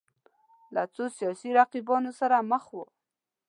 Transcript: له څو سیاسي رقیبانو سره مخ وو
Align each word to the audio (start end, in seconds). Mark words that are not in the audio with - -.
له 0.73 0.83
څو 0.93 1.03
سیاسي 1.17 1.49
رقیبانو 1.59 2.11
سره 2.19 2.35
مخ 2.51 2.63
وو 2.73 2.83